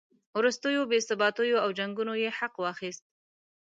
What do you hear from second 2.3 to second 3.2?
حق واخیست.